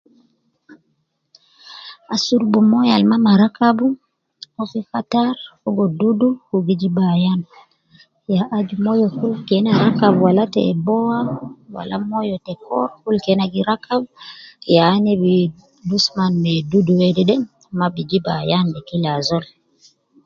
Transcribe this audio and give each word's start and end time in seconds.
Asurubu 2.13 2.59
moyo 2.69 2.91
al 2.95 3.03
maa 3.09 3.25
marakabu 3.27 3.87
o 4.59 4.61
fi 4.71 4.79
khatar 4.91 5.33
fogo 5.61 5.83
dudu 5.99 6.29
wu 6.47 6.57
gi 6.65 6.75
jib 6.81 6.97
ayan. 7.13 7.41
ya 8.33 8.41
aju 8.57 8.75
moyo 8.85 9.05
kul 9.19 9.33
keena 9.47 9.69
gi 9.75 9.83
rakabu 9.87 10.19
wala 10.27 10.43
tebowa 10.53 11.19
wala 11.75 11.95
moyo 12.09 12.35
te 12.45 12.53
koor 12.65 12.89
kul 13.03 13.17
kena 13.25 13.43
rakabu 13.69 14.07
ya 14.75 14.83
ina 14.97 15.13
bi 15.21 15.33
dusman 15.89 16.33
ma 16.43 16.53
dudu 16.71 16.93
wedede 17.01 17.35
mma 17.73 17.85
bi 17.93 18.01
jib 18.09 18.25
ayan 18.39 18.65
ne 18.71 18.79
kila 18.87 19.09
azol. 19.17 19.45